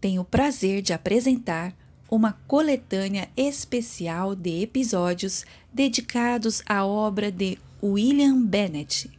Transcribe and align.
tem 0.00 0.18
o 0.18 0.24
prazer 0.24 0.80
de 0.80 0.92
apresentar 0.92 1.74
uma 2.10 2.32
coletânea 2.48 3.28
especial 3.36 4.34
de 4.34 4.62
episódios 4.62 5.44
dedicados 5.72 6.62
à 6.66 6.84
obra 6.84 7.30
de 7.30 7.58
William 7.82 8.42
Bennett, 8.42 9.10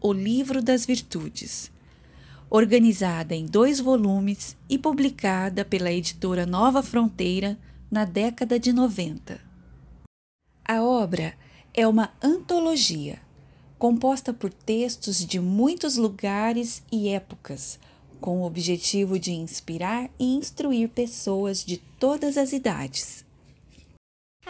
O 0.00 0.12
Livro 0.12 0.62
das 0.62 0.84
Virtudes, 0.84 1.70
organizada 2.50 3.34
em 3.34 3.46
dois 3.46 3.80
volumes 3.80 4.56
e 4.68 4.78
publicada 4.78 5.64
pela 5.64 5.90
editora 5.90 6.44
Nova 6.44 6.82
Fronteira 6.82 7.58
na 7.90 8.04
década 8.04 8.58
de 8.58 8.72
90. 8.72 9.40
A 10.64 10.82
obra 10.82 11.34
é 11.72 11.86
uma 11.86 12.12
antologia 12.22 13.20
composta 13.78 14.32
por 14.32 14.52
textos 14.52 15.24
de 15.24 15.38
muitos 15.38 15.96
lugares 15.96 16.82
e 16.90 17.08
épocas 17.08 17.78
com 18.20 18.40
o 18.40 18.44
objetivo 18.44 19.18
de 19.18 19.32
inspirar 19.32 20.10
e 20.18 20.34
instruir 20.34 20.88
pessoas 20.88 21.64
de 21.64 21.76
todas 21.98 22.36
as 22.36 22.52
idades. 22.52 23.24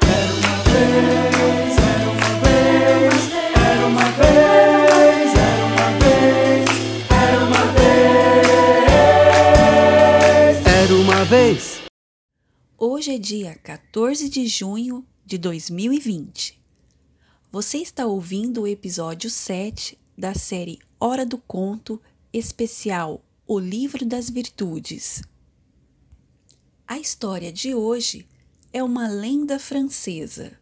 Era 0.00 0.24
uma 0.24 0.62
vez, 0.64 1.76
era 1.80 2.10
uma 2.10 2.40
vez, 2.40 3.32
era 3.54 3.86
uma 3.86 4.10
vez, 4.12 5.30
era 5.34 5.66
uma 5.66 6.02
vez, 6.02 7.10
era 7.10 7.44
uma 7.44 7.64
vez. 7.72 7.86
Era 10.66 10.94
uma 10.94 11.24
vez. 11.24 11.80
Hoje 12.78 13.14
é 13.14 13.18
dia 13.18 13.54
14 13.62 14.28
de 14.28 14.46
junho 14.46 15.04
de 15.24 15.38
2020. 15.38 16.60
Você 17.50 17.78
está 17.78 18.04
ouvindo 18.06 18.62
o 18.62 18.66
episódio 18.66 19.30
7 19.30 19.98
da 20.16 20.34
série 20.34 20.78
Hora 21.00 21.24
do 21.24 21.38
Conto 21.38 22.00
especial 22.32 23.22
o 23.48 23.60
Livro 23.60 24.04
das 24.04 24.28
Virtudes. 24.28 25.22
A 26.84 26.98
história 26.98 27.52
de 27.52 27.76
hoje 27.76 28.26
é 28.72 28.82
uma 28.82 29.06
lenda 29.06 29.56
francesa. 29.56 30.58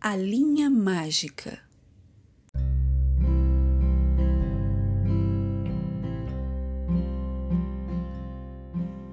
A 0.00 0.14
Linha 0.14 0.70
Mágica. 0.70 1.58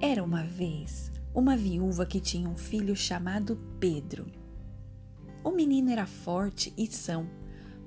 Era 0.00 0.22
uma 0.22 0.44
vez 0.44 1.10
uma 1.34 1.56
viúva 1.56 2.06
que 2.06 2.20
tinha 2.20 2.48
um 2.48 2.56
filho 2.56 2.94
chamado 2.94 3.58
Pedro. 3.80 4.30
O 5.42 5.50
menino 5.50 5.90
era 5.90 6.06
forte 6.06 6.72
e 6.78 6.86
são 6.86 7.28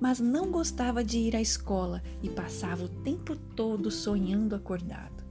mas 0.02 0.18
não 0.18 0.50
gostava 0.50 1.04
de 1.04 1.16
ir 1.16 1.36
à 1.36 1.40
escola 1.40 2.02
e 2.20 2.28
passava 2.28 2.82
o 2.82 2.88
tempo 2.88 3.36
todo 3.36 3.88
sonhando 3.88 4.56
acordado. 4.56 5.22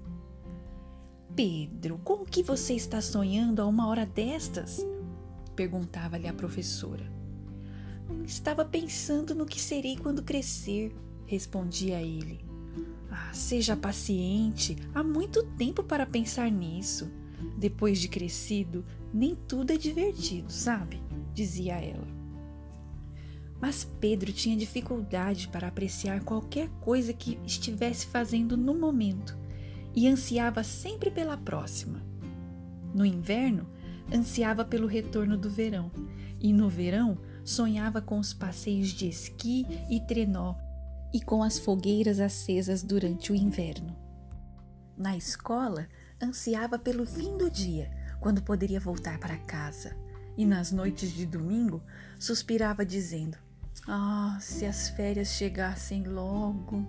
Pedro, 1.35 1.99
com 2.05 2.23
o 2.23 2.25
que 2.25 2.41
você 2.41 2.73
está 2.73 3.01
sonhando 3.01 3.61
a 3.61 3.65
uma 3.65 3.89
hora 3.89 4.05
destas? 4.05 4.79
perguntava-lhe 5.57 6.25
a 6.25 6.33
professora. 6.33 7.03
Estava 8.23 8.63
pensando 8.63 9.35
no 9.35 9.45
que 9.45 9.59
serei 9.59 9.97
quando 9.97 10.23
crescer, 10.23 10.95
respondia 11.25 12.01
ele. 12.01 12.39
Ah, 13.11 13.33
seja 13.33 13.75
paciente, 13.75 14.77
há 14.95 15.03
muito 15.03 15.43
tempo 15.57 15.83
para 15.83 16.05
pensar 16.05 16.49
nisso. 16.49 17.11
Depois 17.57 17.99
de 17.99 18.07
crescido, 18.07 18.85
nem 19.13 19.35
tudo 19.35 19.71
é 19.73 19.77
divertido, 19.77 20.49
sabe? 20.49 21.03
dizia 21.33 21.73
ela. 21.73 22.20
Mas 23.61 23.85
Pedro 23.99 24.33
tinha 24.33 24.57
dificuldade 24.57 25.47
para 25.47 25.67
apreciar 25.67 26.23
qualquer 26.23 26.67
coisa 26.81 27.13
que 27.13 27.39
estivesse 27.45 28.07
fazendo 28.07 28.57
no 28.57 28.73
momento 28.73 29.37
e 29.95 30.07
ansiava 30.07 30.63
sempre 30.63 31.11
pela 31.11 31.37
próxima. 31.37 32.01
No 32.93 33.05
inverno, 33.05 33.69
ansiava 34.11 34.65
pelo 34.65 34.87
retorno 34.87 35.37
do 35.37 35.49
verão, 35.49 35.91
e 36.39 36.51
no 36.51 36.67
verão 36.67 37.19
sonhava 37.45 38.01
com 38.01 38.17
os 38.17 38.33
passeios 38.33 38.89
de 38.89 39.07
esqui 39.07 39.65
e 39.89 39.99
trenó 40.01 40.55
e 41.13 41.21
com 41.21 41.43
as 41.43 41.59
fogueiras 41.59 42.19
acesas 42.19 42.81
durante 42.81 43.31
o 43.31 43.35
inverno. 43.35 43.95
Na 44.97 45.15
escola, 45.15 45.87
ansiava 46.21 46.79
pelo 46.79 47.05
fim 47.05 47.37
do 47.37 47.49
dia, 47.49 47.91
quando 48.19 48.41
poderia 48.41 48.79
voltar 48.79 49.19
para 49.19 49.37
casa, 49.37 49.95
e 50.37 50.45
nas 50.45 50.71
noites 50.71 51.11
de 51.11 51.25
domingo 51.25 51.83
suspirava 52.19 52.85
dizendo: 52.85 53.37
ah, 53.87 54.37
se 54.39 54.65
as 54.65 54.89
férias 54.89 55.29
chegassem 55.29 56.03
logo. 56.03 56.85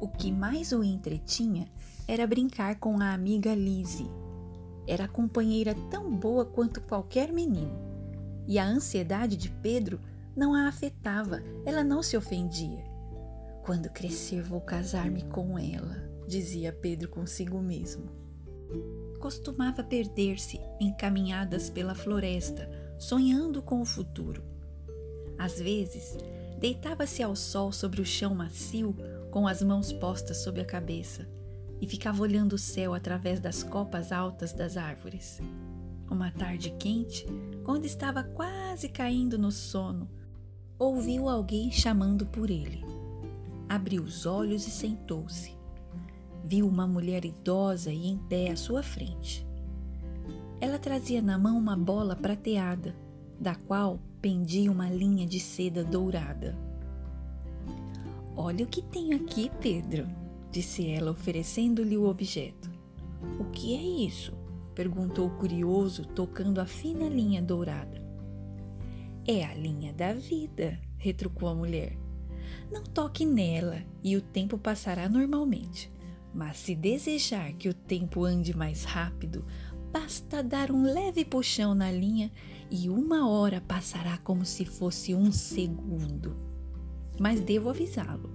O 0.00 0.08
que 0.08 0.32
mais 0.32 0.72
o 0.72 0.82
entretinha 0.82 1.68
era 2.08 2.26
brincar 2.26 2.76
com 2.76 3.00
a 3.00 3.12
amiga 3.12 3.54
Lizzie. 3.54 4.10
Era 4.86 5.06
companheira 5.06 5.74
tão 5.90 6.10
boa 6.16 6.46
quanto 6.46 6.80
qualquer 6.80 7.30
menino. 7.30 7.78
E 8.46 8.58
a 8.58 8.66
ansiedade 8.66 9.36
de 9.36 9.50
Pedro 9.50 10.00
não 10.34 10.54
a 10.54 10.68
afetava, 10.68 11.42
ela 11.64 11.84
não 11.84 12.02
se 12.02 12.16
ofendia. 12.16 12.84
Quando 13.64 13.90
crescer, 13.90 14.42
vou 14.42 14.60
casar-me 14.60 15.24
com 15.24 15.58
ela, 15.58 16.08
dizia 16.26 16.72
Pedro 16.72 17.08
consigo 17.08 17.60
mesmo. 17.60 18.04
Costumava 19.20 19.82
perder-se 19.82 20.60
em 20.80 20.94
caminhadas 20.96 21.68
pela 21.68 21.94
floresta, 21.94 22.70
sonhando 22.98 23.60
com 23.60 23.80
o 23.80 23.84
futuro 23.84 24.55
às 25.38 25.58
vezes, 25.60 26.16
deitava-se 26.58 27.22
ao 27.22 27.36
sol 27.36 27.72
sobre 27.72 28.00
o 28.00 28.06
chão 28.06 28.34
macio, 28.34 28.94
com 29.30 29.46
as 29.46 29.62
mãos 29.62 29.92
postas 29.92 30.38
sobre 30.38 30.62
a 30.62 30.64
cabeça, 30.64 31.28
e 31.80 31.86
ficava 31.86 32.22
olhando 32.22 32.54
o 32.54 32.58
céu 32.58 32.94
através 32.94 33.38
das 33.38 33.62
copas 33.62 34.12
altas 34.12 34.52
das 34.52 34.76
árvores. 34.76 35.40
Uma 36.10 36.30
tarde 36.30 36.70
quente, 36.78 37.26
quando 37.64 37.84
estava 37.84 38.22
quase 38.22 38.88
caindo 38.88 39.38
no 39.38 39.50
sono, 39.50 40.08
ouviu 40.78 41.28
alguém 41.28 41.70
chamando 41.70 42.24
por 42.26 42.48
ele. 42.48 42.84
Abriu 43.68 44.02
os 44.02 44.24
olhos 44.24 44.66
e 44.66 44.70
sentou-se. 44.70 45.54
Viu 46.44 46.68
uma 46.68 46.86
mulher 46.86 47.24
idosa 47.24 47.92
e 47.92 48.06
em 48.06 48.16
pé 48.16 48.50
à 48.50 48.56
sua 48.56 48.82
frente. 48.82 49.44
Ela 50.60 50.78
trazia 50.78 51.20
na 51.20 51.36
mão 51.36 51.58
uma 51.58 51.76
bola 51.76 52.14
prateada, 52.14 52.94
da 53.38 53.54
qual 53.54 54.00
pendia 54.26 54.72
uma 54.72 54.90
linha 54.90 55.24
de 55.24 55.38
seda 55.38 55.84
dourada. 55.84 56.58
Olha 58.34 58.64
o 58.64 58.68
que 58.68 58.82
tenho 58.82 59.16
aqui, 59.16 59.52
Pedro, 59.60 60.04
disse 60.50 60.84
ela, 60.90 61.12
oferecendo-lhe 61.12 61.96
o 61.96 62.08
objeto. 62.08 62.68
O 63.38 63.44
que 63.52 63.76
é 63.76 64.04
isso? 64.04 64.36
perguntou 64.74 65.30
curioso, 65.30 66.04
tocando 66.04 66.60
a 66.60 66.66
fina 66.66 67.08
linha 67.08 67.40
dourada. 67.40 68.02
É 69.24 69.44
a 69.44 69.54
linha 69.54 69.92
da 69.92 70.12
vida, 70.12 70.76
retrucou 70.98 71.48
a 71.48 71.54
mulher. 71.54 71.96
Não 72.68 72.82
toque 72.82 73.24
nela 73.24 73.84
e 74.02 74.16
o 74.16 74.20
tempo 74.20 74.58
passará 74.58 75.08
normalmente. 75.08 75.88
Mas 76.34 76.56
se 76.56 76.74
desejar 76.74 77.52
que 77.52 77.68
o 77.68 77.74
tempo 77.74 78.24
ande 78.24 78.56
mais 78.56 78.82
rápido, 78.82 79.44
basta 79.92 80.42
dar 80.42 80.72
um 80.72 80.82
leve 80.82 81.24
puxão 81.24 81.76
na 81.76 81.92
linha 81.92 82.32
e 82.70 82.88
uma 82.88 83.28
hora 83.28 83.60
passará 83.60 84.18
como 84.18 84.44
se 84.44 84.64
fosse 84.64 85.14
um 85.14 85.30
segundo. 85.30 86.36
Mas 87.18 87.40
devo 87.40 87.70
avisá-lo: 87.70 88.30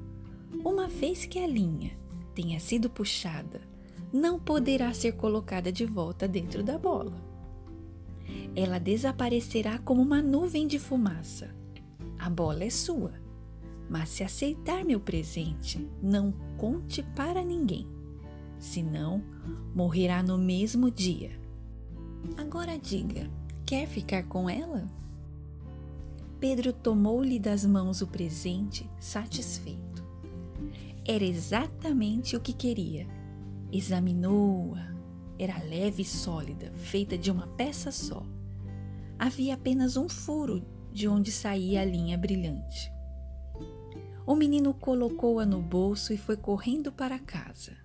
uma 0.64 0.88
vez 0.88 1.26
que 1.26 1.40
a 1.40 1.48
linha 1.48 1.92
tenha 2.34 2.60
sido 2.60 2.90
puxada, 2.90 3.62
não 4.12 4.40
poderá 4.40 4.94
ser 4.94 5.14
colocada 5.14 5.72
de 5.72 5.86
volta 5.86 6.28
dentro 6.28 6.64
da 6.64 6.78
bola. 6.78 7.22
Ela 8.56 8.80
desaparecerá 8.80 9.78
como 9.80 10.02
uma 10.02 10.22
nuvem 10.22 10.68
de 10.68 10.78
fumaça. 10.80 11.56
A 12.20 12.30
bola 12.30 12.64
é 12.64 12.70
sua, 12.70 13.14
mas 13.90 14.10
se 14.10 14.24
aceitar 14.24 14.86
meu 14.86 15.00
presente, 15.00 15.88
não 16.02 16.34
conte 16.58 17.02
para 17.16 17.44
ninguém, 17.44 17.88
senão 18.60 19.24
morrerá 19.74 20.22
no 20.22 20.38
mesmo 20.38 20.92
dia. 20.92 21.32
Agora 22.38 22.78
diga, 22.78 23.30
quer 23.72 23.88
ficar 23.88 24.24
com 24.24 24.50
ela? 24.50 24.86
Pedro 26.42 26.74
tomou-lhe 26.74 27.40
das 27.40 27.66
mãos 27.66 28.02
o 28.02 28.08
presente, 28.08 28.86
satisfeito. 29.00 30.06
Era 31.08 31.24
exatamente 31.24 32.36
o 32.36 32.42
que 32.42 32.52
queria. 32.52 33.08
Examinou-a. 33.72 34.94
era 35.40 35.58
leve 35.64 36.02
e 36.02 36.06
sólida, 36.06 36.74
feita 36.76 37.18
de 37.18 37.32
uma 37.32 37.48
peça 37.48 37.94
só. 37.94 38.26
Havia 39.18 39.54
apenas 39.54 39.96
um 39.96 40.10
furo 40.10 40.66
de 40.92 41.08
onde 41.08 41.32
saía 41.32 41.80
a 41.80 41.86
linha 41.86 42.18
brilhante. 42.18 42.92
O 44.28 44.36
menino 44.36 44.74
colocou-a 44.74 45.46
no 45.46 45.62
bolso 45.62 46.12
e 46.12 46.18
foi 46.18 46.36
correndo 46.36 46.92
para 46.92 47.18
casa. 47.18 47.78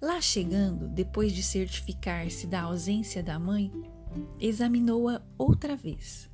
Lá 0.00 0.22
chegando, 0.22 0.88
depois 0.88 1.34
de 1.34 1.42
certificar-se 1.42 2.46
da 2.46 2.62
ausência 2.62 3.22
da 3.22 3.38
mãe, 3.38 3.70
examinou-a 4.40 5.22
outra 5.38 5.76
vez. 5.76 6.30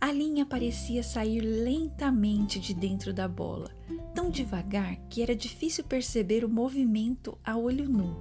A 0.00 0.10
linha 0.10 0.46
parecia 0.46 1.02
sair 1.02 1.40
lentamente 1.40 2.58
de 2.58 2.72
dentro 2.72 3.12
da 3.12 3.28
bola, 3.28 3.70
tão 4.14 4.30
devagar 4.30 4.96
que 5.10 5.22
era 5.22 5.36
difícil 5.36 5.84
perceber 5.84 6.42
o 6.44 6.48
movimento 6.48 7.36
a 7.44 7.56
olho 7.56 7.88
nu. 7.88 8.16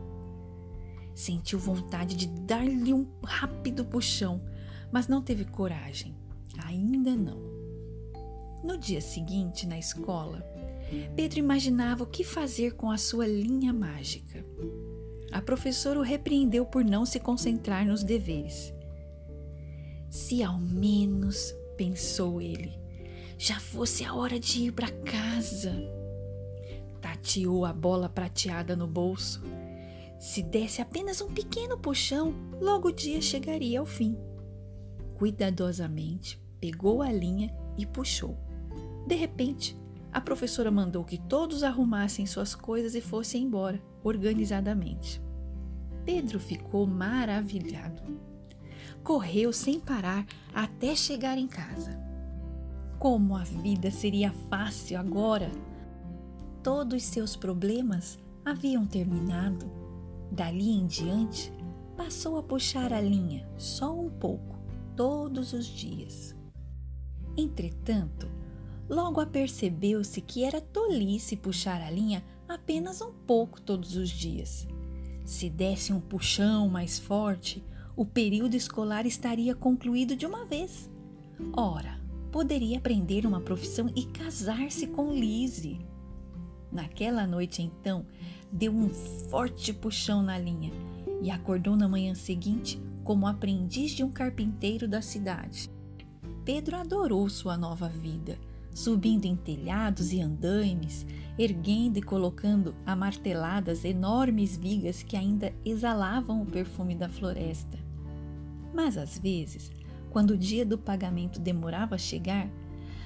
Sentiu 1.16 1.58
vontade 1.58 2.16
de 2.16 2.28
dar-lhe 2.28 2.94
um 2.94 3.08
rápido 3.24 3.86
puxão, 3.86 4.42
mas 4.92 5.08
não 5.08 5.22
teve 5.22 5.46
coragem. 5.46 6.16
Ainda 6.66 7.16
não. 7.16 7.40
No 8.62 8.78
dia 8.78 9.00
seguinte, 9.00 9.66
na 9.66 9.80
escola, 9.80 10.46
Pedro 11.16 11.40
imaginava 11.40 12.04
o 12.04 12.08
que 12.08 12.24
fazer 12.24 12.76
com 12.76 12.92
a 12.92 12.98
sua 12.98 13.26
linha 13.26 13.72
mágica. 13.72 14.46
A 15.32 15.42
professora 15.42 16.00
o 16.00 16.04
repreendeu 16.04 16.66
por 16.66 16.84
não 16.84 17.06
se 17.06 17.20
concentrar 17.20 17.86
nos 17.86 18.04
deveres. 18.04 18.74
Se 20.10 20.42
ao 20.42 20.58
menos 20.58 21.54
pensou 21.78 22.42
ele. 22.42 22.80
Já 23.38 23.60
fosse 23.60 24.04
a 24.04 24.14
hora 24.14 24.40
de 24.40 24.64
ir 24.64 24.72
para 24.74 24.90
casa. 24.90 25.74
Tateou 27.00 27.64
a 27.64 27.72
bola 27.72 28.10
prateada 28.10 28.76
no 28.76 28.88
bolso. 28.88 29.42
Se 30.20 30.44
desse 30.44 30.82
apenas 30.82 31.22
um 31.22 31.32
pequeno 31.32 31.78
puxão, 31.78 32.36
logo 32.60 32.90
o 32.90 32.92
dia 32.92 33.22
chegaria 33.22 33.80
ao 33.80 33.86
fim. 33.86 34.18
Cuidadosamente, 35.16 36.38
pegou 36.60 37.02
a 37.02 37.12
linha 37.12 37.56
e 37.78 37.86
puxou. 37.86 38.38
De 39.08 39.16
repente, 39.16 39.78
a 40.12 40.22
professora 40.22 40.72
mandou 40.72 41.04
que 41.04 41.18
todos 41.18 41.64
arrumassem 41.64 42.26
suas 42.26 42.56
coisas 42.56 42.96
e 42.96 43.02
fossem 43.02 43.44
embora, 43.44 43.82
organizadamente. 44.04 45.22
Pedro 46.06 46.40
ficou 46.40 46.88
maravilhado 46.88 48.30
correu 49.04 49.52
sem 49.52 49.80
parar 49.80 50.26
até 50.54 50.96
chegar 50.96 51.38
em 51.38 51.48
casa. 51.48 52.00
Como 52.98 53.36
a 53.36 53.44
vida 53.44 53.90
seria 53.90 54.32
fácil 54.50 55.00
agora! 55.00 55.50
Todos 56.62 57.04
seus 57.04 57.36
problemas 57.36 58.20
haviam 58.44 58.86
terminado. 58.86 59.72
Dali 60.32 60.70
em 60.70 60.86
diante, 60.86 61.52
passou 61.96 62.38
a 62.38 62.44
puxar 62.44 62.94
a 62.94 63.02
linha 63.02 63.50
só 63.58 63.98
um 63.98 64.10
pouco, 64.10 64.60
todos 64.96 65.54
os 65.54 65.66
dias. 65.66 66.36
Entretanto, 67.38 68.30
logo 68.90 69.22
apercebeu-se 69.22 70.20
que 70.20 70.44
era 70.44 70.60
tolice 70.60 71.38
puxar 71.38 71.82
a 71.82 71.92
linha 71.92 72.24
apenas 72.48 73.02
um 73.02 73.12
pouco 73.12 73.62
todos 73.62 73.96
os 73.96 74.10
dias. 74.10 74.68
Se 75.24 75.50
desse 75.50 75.94
um 75.94 76.02
puxão 76.02 76.68
mais 76.68 76.98
forte, 76.98 77.64
o 77.96 78.04
período 78.04 78.56
escolar 78.56 79.06
estaria 79.06 79.54
concluído 79.54 80.16
de 80.16 80.26
uma 80.26 80.46
vez. 80.46 80.90
Ora, 81.54 82.02
poderia 82.32 82.80
aprender 82.80 83.26
uma 83.26 83.40
profissão 83.40 83.92
e 83.96 84.06
casar-se 84.06 84.88
com 84.88 85.14
Lise. 85.14 85.80
Naquela 86.72 87.28
noite, 87.28 87.62
então, 87.62 88.06
deu 88.52 88.72
um 88.72 88.90
forte 88.90 89.72
puxão 89.72 90.24
na 90.24 90.38
linha 90.38 90.72
e 91.22 91.30
acordou 91.30 91.76
na 91.76 91.88
manhã 91.88 92.16
seguinte 92.16 92.82
como 93.04 93.28
aprendiz 93.28 93.92
de 93.92 94.04
um 94.04 94.12
carpinteiro 94.12 94.88
da 94.88 95.02
cidade. 95.02 95.70
Pedro 96.46 96.78
adorou 96.78 97.30
sua 97.30 97.58
nova 97.58 97.88
vida, 97.88 98.40
subindo 98.74 99.26
em 99.26 99.36
telhados 99.36 100.12
e 100.14 100.22
andaimes, 100.22 101.06
erguendo 101.38 101.98
e 101.98 102.02
colocando 102.02 102.76
amarteladas 102.86 103.86
enormes 103.86 104.58
vigas 104.58 105.04
que 105.04 105.16
ainda 105.16 105.54
exalavam 105.66 106.42
o 106.42 106.46
perfume 106.46 106.96
da 106.96 107.10
floresta. 107.10 107.78
Mas 108.74 108.98
às 108.98 109.18
vezes, 109.18 109.72
quando 110.10 110.32
o 110.32 110.38
dia 110.38 110.66
do 110.66 110.78
pagamento 110.78 111.40
demorava 111.40 111.96
a 111.96 111.98
chegar, 112.00 112.50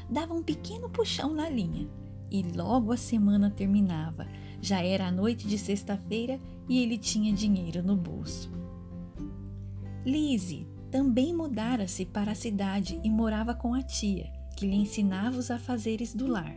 dava 0.10 0.33
um 0.33 0.44
pequeno 0.44 0.89
puxão 0.89 1.33
na 1.33 1.50
linha 1.50 1.88
e 2.31 2.42
logo 2.42 2.92
a 2.92 2.98
semana 2.98 3.50
terminava. 3.50 4.27
Já 4.59 4.81
era 4.81 5.07
a 5.07 5.12
noite 5.12 5.48
de 5.48 5.57
sexta-feira 5.57 6.39
e 6.68 6.80
ele 6.81 6.98
tinha 6.98 7.33
dinheiro 7.33 7.83
no 7.83 7.95
bolso. 7.95 8.50
Lise 10.06 10.68
também 10.89 11.33
mudara-se 11.33 12.06
para 12.06 12.31
a 12.31 12.36
cidade 12.36 13.00
e 13.04 13.09
morava 13.09 13.54
com 13.54 13.74
a 13.74 13.81
tia, 13.81 14.31
que 14.55 14.65
lhe 14.65 14.75
ensinava 14.75 15.38
os 15.38 15.51
afazeres 15.51 16.13
do 16.13 16.27
lar. 16.27 16.55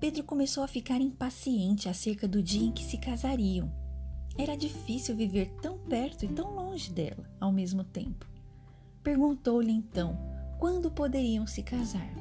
Pedro 0.00 0.24
começou 0.24 0.62
a 0.62 0.68
ficar 0.68 1.00
impaciente 1.00 1.88
acerca 1.88 2.28
do 2.28 2.42
dia 2.42 2.66
em 2.66 2.72
que 2.72 2.84
se 2.84 2.98
casariam 2.98 3.72
era 4.36 4.56
difícil 4.56 5.14
viver 5.14 5.48
tão 5.62 5.78
perto 5.78 6.24
e 6.24 6.28
tão 6.28 6.54
longe 6.54 6.92
dela 6.92 7.24
ao 7.40 7.52
mesmo 7.52 7.84
tempo. 7.84 8.26
Perguntou-lhe 9.02 9.70
então 9.70 10.18
quando 10.58 10.90
poderiam 10.90 11.46
se 11.46 11.62
casar. 11.62 12.12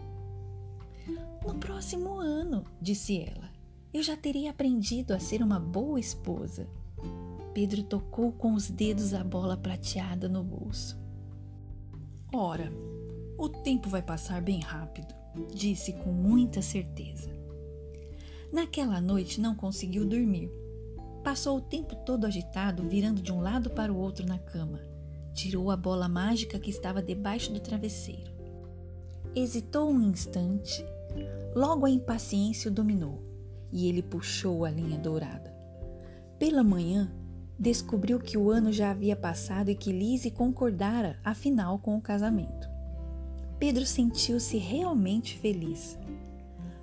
No 1.45 1.55
próximo 1.55 2.13
ano, 2.15 2.65
disse 2.79 3.19
ela. 3.19 3.51
Eu 3.93 4.01
já 4.01 4.15
teria 4.15 4.51
aprendido 4.51 5.13
a 5.13 5.19
ser 5.19 5.41
uma 5.41 5.59
boa 5.59 5.99
esposa. 5.99 6.67
Pedro 7.53 7.83
tocou 7.83 8.31
com 8.31 8.53
os 8.53 8.69
dedos 8.69 9.13
a 9.13 9.23
bola 9.23 9.57
prateada 9.57 10.27
no 10.29 10.43
bolso. 10.43 10.99
Ora, 12.33 12.71
o 13.37 13.49
tempo 13.49 13.89
vai 13.89 14.01
passar 14.01 14.41
bem 14.41 14.59
rápido, 14.59 15.13
disse 15.53 15.93
com 15.93 16.11
muita 16.11 16.61
certeza. 16.61 17.29
Naquela 18.51 19.01
noite 19.01 19.41
não 19.41 19.55
conseguiu 19.55 20.05
dormir 20.05 20.51
Passou 21.23 21.57
o 21.57 21.61
tempo 21.61 21.95
todo 21.95 22.25
agitado, 22.25 22.83
virando 22.83 23.21
de 23.21 23.31
um 23.31 23.39
lado 23.39 23.69
para 23.69 23.93
o 23.93 23.97
outro 23.97 24.27
na 24.27 24.37
cama. 24.37 24.81
Tirou 25.33 25.71
a 25.71 25.77
bola 25.77 26.09
mágica 26.09 26.59
que 26.59 26.69
estava 26.69 27.01
debaixo 27.01 27.51
do 27.53 27.61
travesseiro. 27.61 28.29
Hesitou 29.33 29.89
um 29.89 30.01
instante, 30.01 30.85
logo 31.55 31.85
a 31.85 31.89
impaciência 31.89 32.69
o 32.69 32.73
dominou 32.73 33.23
e 33.71 33.87
ele 33.87 34.03
puxou 34.03 34.65
a 34.65 34.69
linha 34.69 34.97
dourada. 34.97 35.51
Pela 36.37 36.61
manhã, 36.61 37.09
descobriu 37.57 38.19
que 38.19 38.37
o 38.37 38.51
ano 38.51 38.71
já 38.71 38.91
havia 38.91 39.15
passado 39.15 39.69
e 39.69 39.75
que 39.75 39.93
Lise 39.93 40.29
concordara, 40.29 41.17
afinal, 41.23 41.79
com 41.79 41.95
o 41.95 42.01
casamento. 42.01 42.72
Pedro 43.59 43.85
sentiu-se 43.85 44.57
realmente 44.57 45.37
feliz. 45.37 45.97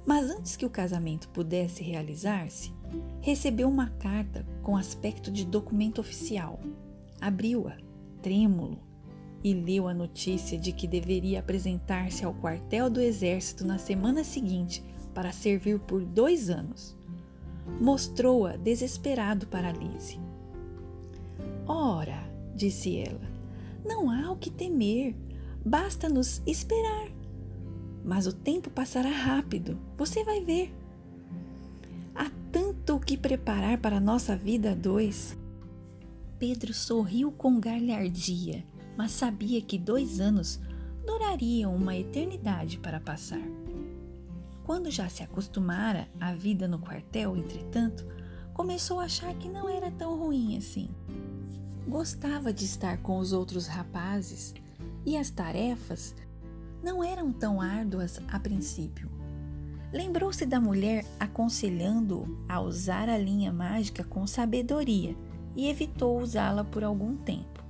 Mas 0.06 0.30
antes 0.30 0.56
que 0.56 0.66
o 0.66 0.70
casamento 0.70 1.28
pudesse 1.28 1.82
realizar-se, 1.82 2.72
recebeu 3.20 3.68
uma 3.68 3.90
carta 3.90 4.46
com 4.62 4.76
aspecto 4.76 5.30
de 5.30 5.44
documento 5.44 6.00
oficial. 6.00 6.58
Abriu-a, 7.20 7.76
trêmulo, 8.22 8.78
e 9.42 9.54
leu 9.54 9.88
a 9.88 9.94
notícia 9.94 10.58
de 10.58 10.72
que 10.72 10.86
deveria 10.86 11.40
apresentar-se 11.40 12.24
ao 12.24 12.34
quartel 12.34 12.90
do 12.90 13.00
exército 13.00 13.64
na 13.64 13.78
semana 13.78 14.22
seguinte 14.22 14.84
para 15.14 15.32
servir 15.32 15.78
por 15.80 16.04
dois 16.04 16.50
anos. 16.50 16.96
Mostrou-a 17.80 18.56
desesperado 18.56 19.46
para 19.46 19.72
Lise. 19.72 20.20
Ora, 21.66 22.28
disse 22.54 22.98
ela, 22.98 23.30
não 23.84 24.10
há 24.10 24.30
o 24.30 24.36
que 24.36 24.50
temer, 24.50 25.14
basta-nos 25.64 26.42
esperar. 26.46 27.08
Mas 28.04 28.26
o 28.26 28.32
tempo 28.32 28.70
passará 28.70 29.10
rápido, 29.10 29.78
você 29.96 30.24
vai 30.24 30.42
ver. 30.42 30.74
Há 32.14 32.30
tanto 32.50 32.96
o 32.96 33.00
que 33.00 33.16
preparar 33.16 33.78
para 33.78 33.96
a 33.96 34.00
nossa 34.00 34.36
vida 34.36 34.72
a 34.72 34.74
dois. 34.74 35.38
Pedro 36.38 36.72
sorriu 36.72 37.30
com 37.30 37.60
galhardia, 37.60 38.64
mas 38.96 39.12
sabia 39.12 39.60
que 39.60 39.78
dois 39.78 40.20
anos 40.20 40.58
durariam 41.06 41.74
uma 41.74 41.94
eternidade 41.94 42.78
para 42.78 43.00
passar. 43.00 43.42
Quando 44.64 44.90
já 44.90 45.08
se 45.08 45.22
acostumara 45.22 46.08
à 46.18 46.32
vida 46.32 46.66
no 46.68 46.78
quartel, 46.78 47.36
entretanto, 47.36 48.06
começou 48.54 49.00
a 49.00 49.04
achar 49.04 49.34
que 49.34 49.48
não 49.48 49.68
era 49.68 49.90
tão 49.90 50.18
ruim 50.18 50.56
assim. 50.56 50.88
Gostava 51.86 52.52
de 52.52 52.64
estar 52.64 52.98
com 52.98 53.18
os 53.18 53.32
outros 53.32 53.66
rapazes 53.66 54.54
e 55.04 55.16
as 55.16 55.30
tarefas 55.30 56.14
não 56.82 57.02
eram 57.04 57.32
tão 57.32 57.60
árduas 57.60 58.20
a 58.28 58.38
princípio. 58.38 59.10
Lembrou-se 59.92 60.46
da 60.46 60.60
mulher 60.60 61.04
aconselhando-o 61.18 62.44
a 62.48 62.60
usar 62.60 63.08
a 63.08 63.18
linha 63.18 63.52
mágica 63.52 64.04
com 64.04 64.26
sabedoria 64.26 65.16
e 65.56 65.68
evitou 65.68 66.20
usá-la 66.20 66.64
por 66.64 66.84
algum 66.84 67.16
tempo. 67.16 67.64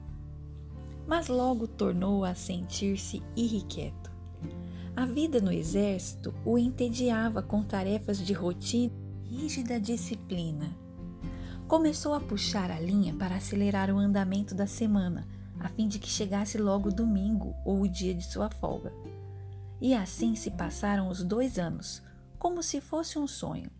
Mas 1.06 1.28
logo 1.28 1.66
tornou 1.66 2.24
a 2.24 2.34
sentir-se 2.34 3.22
irrequieto. 3.34 4.10
A 4.94 5.06
vida 5.06 5.40
no 5.40 5.50
exército 5.50 6.34
o 6.44 6.58
entediava 6.58 7.42
com 7.42 7.62
tarefas 7.62 8.18
de 8.18 8.32
rotina 8.32 8.92
e 9.24 9.36
rígida 9.36 9.80
disciplina. 9.80 10.76
Começou 11.66 12.12
a 12.12 12.20
puxar 12.20 12.70
a 12.70 12.78
linha 12.78 13.14
para 13.14 13.36
acelerar 13.36 13.90
o 13.90 13.98
andamento 13.98 14.54
da 14.54 14.66
semana, 14.66 15.26
a 15.60 15.68
fim 15.68 15.86
de 15.86 15.98
que 15.98 16.08
chegasse 16.08 16.58
logo 16.58 16.88
o 16.88 16.92
domingo 16.92 17.54
ou 17.64 17.82
o 17.82 17.88
dia 17.88 18.14
de 18.14 18.24
sua 18.24 18.50
folga. 18.50 18.92
E 19.80 19.94
assim 19.94 20.34
se 20.34 20.50
passaram 20.50 21.08
os 21.08 21.22
dois 21.22 21.58
anos, 21.58 22.02
como 22.38 22.62
se 22.62 22.80
fosse 22.80 23.18
um 23.18 23.26
sonho. 23.26 23.70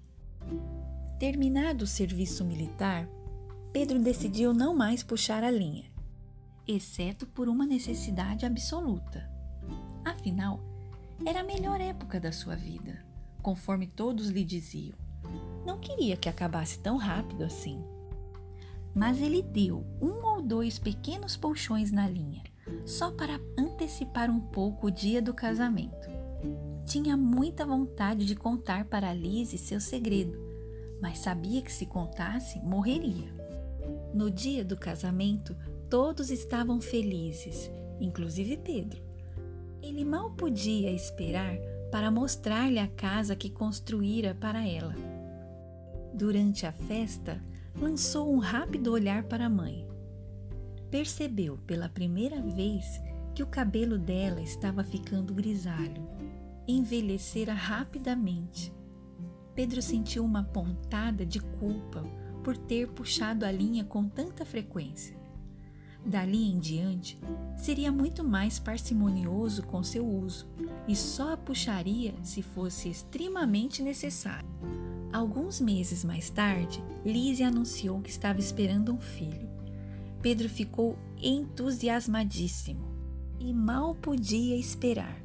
Terminado 1.19 1.85
o 1.85 1.89
serviço 1.89 2.45
militar, 2.45 3.09
Pedro 3.73 3.99
decidiu 3.99 4.53
não 4.53 4.75
mais 4.75 5.03
puxar 5.03 5.43
a 5.43 5.51
linha, 5.51 5.91
exceto 6.67 7.27
por 7.27 7.49
uma 7.49 7.67
necessidade 7.67 8.45
absoluta. 8.45 9.29
Afinal, 10.05 10.61
era 11.25 11.41
a 11.41 11.45
melhor 11.45 11.81
época 11.81 12.19
da 12.19 12.33
sua 12.33 12.57
vida, 12.57 13.05
conforme 13.43 13.87
todos 13.87 14.29
lhe 14.29 14.45
diziam. 14.45 14.99
Não 15.65 15.79
queria 15.79 16.17
que 16.17 16.29
acabasse 16.29 16.79
tão 16.79 16.97
rápido 16.97 17.45
assim. 17.45 17.85
Mas 18.95 19.21
ele 19.21 19.43
deu 19.43 19.85
um 20.01 20.25
ou 20.27 20.43
dois 20.43 20.79
pequenos 20.79 21.37
puxões 21.37 21.93
na 21.93 22.09
linha, 22.09 22.43
só 22.85 23.11
para 23.11 23.41
antecipar 23.57 24.31
um 24.31 24.41
pouco 24.41 24.89
o 24.89 24.91
dia 24.91 25.23
do 25.23 25.33
casamento. 25.33 26.09
Tinha 26.85 27.17
muita 27.17 27.65
vontade 27.65 28.27
de 28.27 28.35
contar 28.35 28.85
para 28.87 29.15
Lise 29.15 29.57
seu 29.59 29.81
segredo, 29.81 30.39
mas 31.01 31.19
sabia 31.19 31.63
que 31.63 31.73
se 31.73 31.87
contasse, 31.87 32.59
morreria. 32.61 33.33
No 34.13 34.31
dia 34.31 34.65
do 34.65 34.77
casamento, 34.77 35.57
todos 35.89 36.31
estavam 36.31 36.81
felizes, 36.81 37.71
inclusive 38.01 38.57
Pedro. 38.57 39.03
Ele 39.83 40.05
mal 40.05 40.33
podia 40.33 40.91
esperar 40.91 41.57
para 41.91 42.11
mostrar-lhe 42.11 42.79
a 42.79 42.89
casa 42.89 43.35
que 43.35 43.51
construíra 43.51 44.35
para 44.35 44.67
ela. 44.67 44.95
Durante 46.13 46.67
a 46.67 46.73
festa, 46.73 47.43
lançou 47.75 48.33
um 48.33 48.39
rápido 48.39 48.93
olhar 48.93 49.25
para 49.25 49.47
a 49.47 49.51
mãe. 49.51 49.87
Percebeu 50.91 51.59
pela 51.67 51.89
primeira 51.89 52.41
vez 52.41 53.01
que 53.35 53.43
o 53.43 53.47
cabelo 53.47 53.99
dela 53.99 54.41
estava 54.41 54.83
ficando 54.83 55.35
grisalho. 55.35 56.09
Envelhecera 56.67 57.55
rapidamente. 57.55 58.73
Pedro 59.55 59.83
sentiu 59.83 60.25
uma 60.25 60.43
pontada 60.43 61.25
de 61.25 61.41
culpa 61.41 62.03
por 62.43 62.57
ter 62.57 62.89
puxado 62.89 63.45
a 63.45 63.53
linha 63.53 63.85
com 63.85 64.09
tanta 64.09 64.45
frequência. 64.45 65.19
Dali 66.05 66.51
em 66.51 66.59
diante, 66.59 67.19
seria 67.57 67.93
muito 67.93 68.25
mais 68.25 68.59
parcimonioso 68.59 69.63
com 69.65 69.83
seu 69.83 70.07
uso 70.07 70.49
e 70.89 70.97
só 70.97 71.35
a 71.35 71.37
puxaria 71.37 72.15
se 72.23 72.41
fosse 72.41 72.89
extremamente 72.89 73.83
necessário. 73.83 74.49
Alguns 75.13 75.61
meses 75.61 76.05
mais 76.05 76.31
tarde, 76.31 76.83
Lise 77.05 77.43
anunciou 77.43 78.01
que 78.01 78.11
estava 78.11 78.39
esperando 78.39 78.93
um 78.93 79.01
filho. 79.01 79.49
Pedro 80.23 80.49
ficou 80.49 80.97
entusiasmadíssimo 81.21 82.89
e 83.41 83.53
mal 83.53 83.95
podia 83.95 84.57
esperar. 84.57 85.21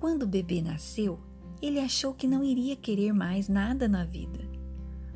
Quando 0.00 0.22
o 0.22 0.26
bebê 0.26 0.62
nasceu, 0.62 1.20
ele 1.60 1.78
achou 1.78 2.14
que 2.14 2.26
não 2.26 2.42
iria 2.42 2.74
querer 2.74 3.12
mais 3.12 3.48
nada 3.48 3.86
na 3.86 4.02
vida. 4.02 4.40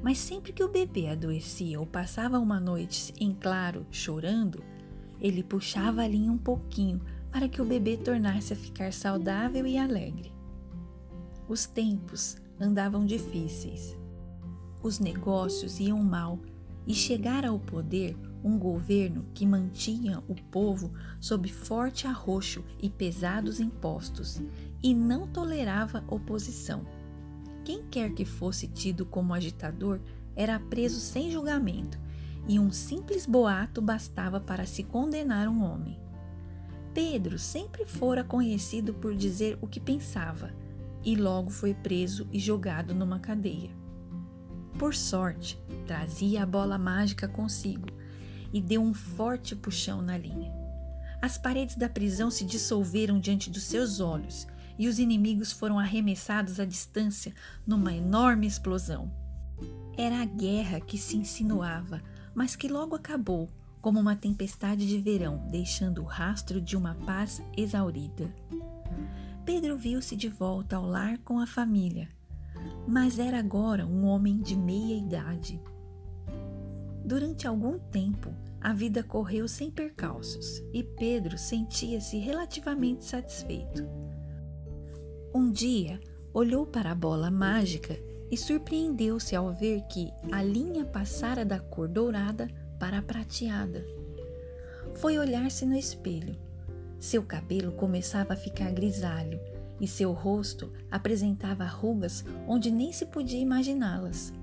Mas 0.02 0.18
sempre 0.18 0.52
que 0.52 0.62
o 0.62 0.68
bebê 0.68 1.08
adoecia 1.08 1.80
ou 1.80 1.86
passava 1.86 2.38
uma 2.38 2.60
noite 2.60 3.14
em 3.18 3.32
claro 3.32 3.86
chorando, 3.90 4.62
ele 5.18 5.42
puxava 5.42 6.02
a 6.02 6.08
linha 6.08 6.30
um 6.30 6.38
pouquinho 6.38 7.00
para 7.32 7.48
que 7.48 7.62
o 7.62 7.64
bebê 7.64 7.96
tornasse 7.96 8.52
a 8.52 8.56
ficar 8.56 8.92
saudável 8.92 9.66
e 9.66 9.78
alegre. 9.78 10.32
Os 11.48 11.64
tempos 11.64 12.36
andavam 12.60 13.04
difíceis. 13.04 13.96
Os 14.82 14.98
negócios 14.98 15.80
iam 15.80 16.02
mal 16.02 16.38
e 16.86 16.94
chegara 16.94 17.48
ao 17.48 17.58
poder 17.58 18.16
um 18.44 18.58
governo 18.58 19.26
que 19.34 19.44
mantinha 19.44 20.22
o 20.28 20.34
povo 20.34 20.92
sob 21.20 21.48
forte 21.48 22.06
arroxo 22.06 22.64
e 22.80 22.88
pesados 22.88 23.58
impostos 23.58 24.40
e 24.82 24.94
não 24.94 25.26
tolerava 25.26 26.04
oposição. 26.06 26.86
Quem 27.64 27.82
quer 27.90 28.12
que 28.12 28.24
fosse 28.24 28.68
tido 28.68 29.04
como 29.04 29.34
agitador 29.34 30.00
era 30.36 30.60
preso 30.60 31.00
sem 31.00 31.30
julgamento 31.30 31.98
e 32.46 32.60
um 32.60 32.70
simples 32.70 33.26
boato 33.26 33.82
bastava 33.82 34.38
para 34.38 34.64
se 34.64 34.84
condenar 34.84 35.48
um 35.48 35.64
homem. 35.64 35.98
Pedro 36.94 37.38
sempre 37.38 37.84
fora 37.84 38.22
conhecido 38.22 38.94
por 38.94 39.14
dizer 39.14 39.58
o 39.60 39.66
que 39.66 39.80
pensava 39.80 40.54
e 41.06 41.14
logo 41.14 41.48
foi 41.48 41.72
preso 41.72 42.28
e 42.30 42.38
jogado 42.38 42.94
numa 42.94 43.18
cadeia. 43.18 43.70
Por 44.78 44.94
sorte, 44.94 45.58
trazia 45.86 46.42
a 46.42 46.46
bola 46.46 46.76
mágica 46.76 47.26
consigo 47.26 47.86
e 48.52 48.60
deu 48.60 48.82
um 48.82 48.92
forte 48.92 49.56
puxão 49.56 50.02
na 50.02 50.18
linha. 50.18 50.52
As 51.22 51.38
paredes 51.38 51.76
da 51.76 51.88
prisão 51.88 52.30
se 52.30 52.44
dissolveram 52.44 53.18
diante 53.18 53.48
dos 53.48 53.62
seus 53.62 54.00
olhos 54.00 54.46
e 54.78 54.86
os 54.86 54.98
inimigos 54.98 55.50
foram 55.50 55.78
arremessados 55.78 56.60
à 56.60 56.66
distância 56.66 57.32
numa 57.66 57.94
enorme 57.94 58.46
explosão. 58.46 59.10
Era 59.96 60.20
a 60.20 60.26
guerra 60.26 60.78
que 60.80 60.98
se 60.98 61.16
insinuava 61.16 62.02
mas 62.36 62.54
que 62.54 62.68
logo 62.68 62.94
acabou 62.94 63.48
como 63.80 63.98
uma 63.98 64.14
tempestade 64.14 64.86
de 64.86 64.98
verão, 64.98 65.48
deixando 65.50 66.02
o 66.02 66.04
rastro 66.04 66.60
de 66.60 66.76
uma 66.76 66.94
paz 66.94 67.42
exaurida. 67.56 68.30
Pedro 69.46 69.76
viu-se 69.76 70.16
de 70.16 70.28
volta 70.28 70.74
ao 70.74 70.84
lar 70.84 71.18
com 71.18 71.38
a 71.38 71.46
família, 71.46 72.08
mas 72.84 73.16
era 73.16 73.38
agora 73.38 73.86
um 73.86 74.04
homem 74.04 74.42
de 74.42 74.56
meia 74.56 74.98
idade. 74.98 75.62
Durante 77.04 77.46
algum 77.46 77.78
tempo, 77.78 78.34
a 78.60 78.72
vida 78.72 79.04
correu 79.04 79.46
sem 79.46 79.70
percalços 79.70 80.60
e 80.72 80.82
Pedro 80.82 81.38
sentia-se 81.38 82.18
relativamente 82.18 83.04
satisfeito. 83.04 83.88
Um 85.32 85.48
dia, 85.48 86.00
olhou 86.34 86.66
para 86.66 86.90
a 86.90 86.94
bola 86.96 87.30
mágica 87.30 87.96
e 88.28 88.36
surpreendeu-se 88.36 89.36
ao 89.36 89.54
ver 89.54 89.82
que 89.82 90.10
a 90.32 90.42
linha 90.42 90.84
passara 90.84 91.44
da 91.44 91.60
cor 91.60 91.86
dourada 91.86 92.48
para 92.80 92.98
a 92.98 93.02
prateada. 93.02 93.86
Foi 94.96 95.16
olhar-se 95.16 95.64
no 95.64 95.76
espelho. 95.76 96.45
Seu 97.06 97.22
cabelo 97.22 97.70
começava 97.70 98.32
a 98.32 98.36
ficar 98.36 98.72
grisalho 98.72 99.38
e 99.80 99.86
seu 99.86 100.10
rosto 100.10 100.72
apresentava 100.90 101.64
rugas 101.64 102.24
onde 102.48 102.68
nem 102.68 102.92
se 102.92 103.06
podia 103.06 103.38
imaginá-las. 103.38 104.34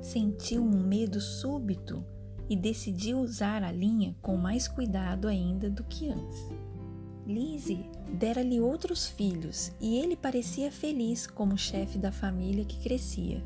Sentiu 0.00 0.60
um 0.60 0.82
medo 0.82 1.20
súbito 1.20 2.04
e 2.50 2.56
decidiu 2.56 3.20
usar 3.20 3.62
a 3.62 3.70
linha 3.70 4.16
com 4.20 4.36
mais 4.36 4.66
cuidado 4.66 5.28
ainda 5.28 5.70
do 5.70 5.84
que 5.84 6.08
antes. 6.08 6.50
Lizzie 7.24 7.88
dera-lhe 8.12 8.60
outros 8.60 9.06
filhos 9.06 9.70
e 9.80 9.98
ele 9.98 10.16
parecia 10.16 10.72
feliz 10.72 11.28
como 11.28 11.56
chefe 11.56 11.96
da 11.96 12.10
família 12.10 12.64
que 12.64 12.80
crescia. 12.80 13.40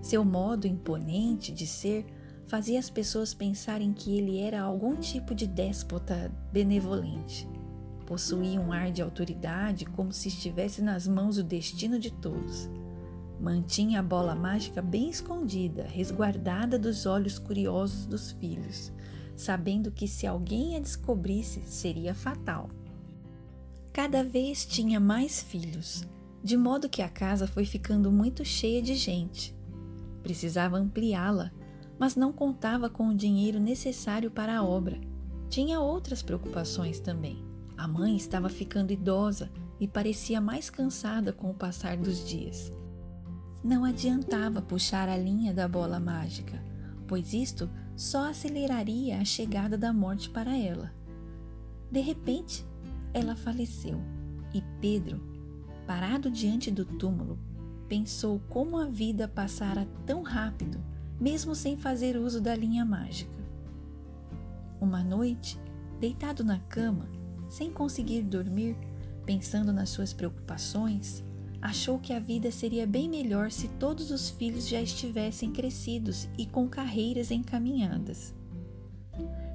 Seu 0.00 0.24
modo 0.24 0.66
imponente 0.66 1.52
de 1.52 1.66
ser 1.66 2.06
fazia 2.46 2.78
as 2.78 2.90
pessoas 2.90 3.32
pensarem 3.32 3.92
que 3.92 4.16
ele 4.16 4.38
era 4.38 4.60
algum 4.60 4.96
tipo 4.96 5.34
de 5.34 5.46
déspota 5.46 6.30
benevolente. 6.52 7.48
Possuía 8.06 8.60
um 8.60 8.72
ar 8.72 8.90
de 8.90 9.00
autoridade 9.00 9.86
como 9.86 10.12
se 10.12 10.28
estivesse 10.28 10.82
nas 10.82 11.08
mãos 11.08 11.38
o 11.38 11.42
destino 11.42 11.98
de 11.98 12.10
todos. 12.10 12.68
Mantinha 13.40 14.00
a 14.00 14.02
bola 14.02 14.34
mágica 14.34 14.82
bem 14.82 15.08
escondida, 15.08 15.84
resguardada 15.84 16.78
dos 16.78 17.06
olhos 17.06 17.38
curiosos 17.38 18.06
dos 18.06 18.30
filhos, 18.32 18.92
sabendo 19.34 19.90
que 19.90 20.06
se 20.06 20.26
alguém 20.26 20.76
a 20.76 20.80
descobrisse 20.80 21.62
seria 21.62 22.14
fatal. 22.14 22.68
Cada 23.92 24.22
vez 24.22 24.66
tinha 24.66 25.00
mais 25.00 25.42
filhos, 25.42 26.06
de 26.42 26.56
modo 26.56 26.88
que 26.88 27.00
a 27.00 27.08
casa 27.08 27.46
foi 27.46 27.64
ficando 27.64 28.12
muito 28.12 28.44
cheia 28.44 28.82
de 28.82 28.94
gente. 28.94 29.54
Precisava 30.22 30.76
ampliá-la, 30.76 31.50
mas 31.98 32.16
não 32.16 32.32
contava 32.32 32.88
com 32.88 33.08
o 33.08 33.14
dinheiro 33.14 33.60
necessário 33.60 34.30
para 34.30 34.58
a 34.58 34.64
obra. 34.64 35.00
Tinha 35.48 35.80
outras 35.80 36.22
preocupações 36.22 36.98
também. 36.98 37.44
A 37.76 37.86
mãe 37.86 38.16
estava 38.16 38.48
ficando 38.48 38.92
idosa 38.92 39.50
e 39.78 39.86
parecia 39.86 40.40
mais 40.40 40.70
cansada 40.70 41.32
com 41.32 41.50
o 41.50 41.54
passar 41.54 41.96
dos 41.96 42.26
dias. 42.26 42.72
Não 43.62 43.84
adiantava 43.84 44.60
puxar 44.60 45.08
a 45.08 45.16
linha 45.16 45.52
da 45.54 45.66
bola 45.66 45.98
mágica, 45.98 46.62
pois 47.06 47.32
isto 47.32 47.68
só 47.96 48.30
aceleraria 48.30 49.18
a 49.18 49.24
chegada 49.24 49.78
da 49.78 49.92
morte 49.92 50.28
para 50.30 50.56
ela. 50.56 50.92
De 51.90 52.00
repente, 52.00 52.64
ela 53.12 53.36
faleceu 53.36 54.00
e 54.52 54.62
Pedro, 54.80 55.20
parado 55.86 56.30
diante 56.30 56.70
do 56.70 56.84
túmulo, 56.84 57.38
pensou 57.88 58.40
como 58.48 58.76
a 58.76 58.86
vida 58.86 59.26
passara 59.26 59.86
tão 60.06 60.22
rápido, 60.22 60.80
mesmo 61.20 61.54
sem 61.54 61.76
fazer 61.76 62.16
uso 62.16 62.40
da 62.40 62.54
linha 62.54 62.84
mágica. 62.84 63.32
Uma 64.80 65.02
noite, 65.02 65.58
deitado 66.00 66.44
na 66.44 66.58
cama, 66.58 67.08
sem 67.48 67.70
conseguir 67.70 68.22
dormir, 68.22 68.76
pensando 69.24 69.72
nas 69.72 69.90
suas 69.90 70.12
preocupações, 70.12 71.24
achou 71.62 71.98
que 71.98 72.12
a 72.12 72.18
vida 72.18 72.50
seria 72.50 72.86
bem 72.86 73.08
melhor 73.08 73.50
se 73.50 73.68
todos 73.68 74.10
os 74.10 74.28
filhos 74.28 74.68
já 74.68 74.82
estivessem 74.82 75.50
crescidos 75.50 76.28
e 76.36 76.44
com 76.44 76.68
carreiras 76.68 77.30
encaminhadas. 77.30 78.34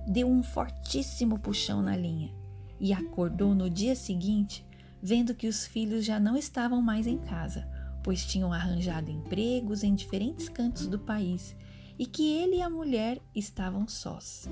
Deu 0.07 0.27
um 0.27 0.41
fortíssimo 0.41 1.37
puxão 1.37 1.81
na 1.83 1.95
linha 1.95 2.33
e 2.79 2.93
acordou 2.93 3.53
no 3.53 3.69
dia 3.69 3.95
seguinte 3.95 4.65
vendo 5.01 5.33
que 5.33 5.47
os 5.47 5.65
filhos 5.65 6.03
já 6.05 6.19
não 6.19 6.35
estavam 6.35 6.81
mais 6.81 7.07
em 7.07 7.17
casa, 7.17 7.67
pois 8.03 8.25
tinham 8.25 8.53
arranjado 8.53 9.11
empregos 9.11 9.83
em 9.83 9.93
diferentes 9.93 10.49
cantos 10.49 10.87
do 10.87 10.99
país 10.99 11.55
e 11.97 12.05
que 12.05 12.33
ele 12.37 12.57
e 12.57 12.61
a 12.61 12.69
mulher 12.69 13.21
estavam 13.35 13.87
sós. 13.87 14.47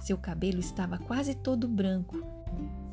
Seu 0.00 0.18
cabelo 0.18 0.58
estava 0.58 0.98
quase 0.98 1.34
todo 1.34 1.68
branco 1.68 2.24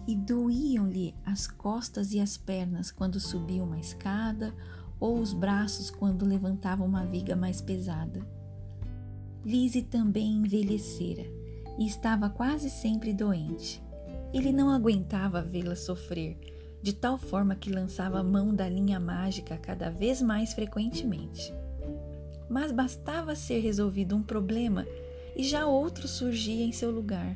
e 0.05 0.15
doíam-lhe 0.15 1.15
as 1.25 1.47
costas 1.47 2.11
e 2.11 2.19
as 2.19 2.37
pernas 2.37 2.91
quando 2.91 3.19
subia 3.19 3.63
uma 3.63 3.79
escada 3.79 4.53
ou 4.99 5.19
os 5.19 5.33
braços 5.33 5.89
quando 5.89 6.25
levantava 6.25 6.83
uma 6.83 7.05
viga 7.05 7.35
mais 7.35 7.61
pesada. 7.61 8.27
Lise 9.45 9.81
também 9.83 10.33
envelhecera 10.33 11.25
e 11.79 11.85
estava 11.87 12.29
quase 12.29 12.69
sempre 12.69 13.13
doente. 13.13 13.81
Ele 14.33 14.51
não 14.51 14.69
aguentava 14.69 15.41
vê-la 15.41 15.75
sofrer, 15.75 16.37
de 16.81 16.93
tal 16.93 17.17
forma 17.17 17.55
que 17.55 17.69
lançava 17.69 18.19
a 18.19 18.23
mão 18.23 18.53
da 18.53 18.67
linha 18.67 18.99
mágica 18.99 19.57
cada 19.57 19.89
vez 19.89 20.21
mais 20.21 20.53
frequentemente. 20.53 21.53
Mas 22.49 22.71
bastava 22.71 23.35
ser 23.35 23.59
resolvido 23.59 24.15
um 24.15 24.23
problema 24.23 24.85
e 25.35 25.43
já 25.43 25.65
outro 25.67 26.07
surgia 26.07 26.65
em 26.65 26.71
seu 26.71 26.89
lugar 26.89 27.35